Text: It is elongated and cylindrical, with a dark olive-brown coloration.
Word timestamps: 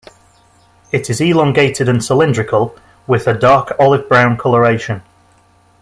It 0.91 1.11
is 1.11 1.21
elongated 1.21 1.87
and 1.87 2.03
cylindrical, 2.03 2.75
with 3.05 3.27
a 3.27 3.33
dark 3.35 3.73
olive-brown 3.79 4.35
coloration. 4.37 5.03